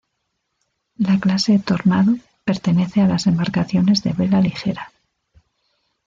[0.95, 4.91] La clase Tornado pertenece a las embarcaciones de vela ligera.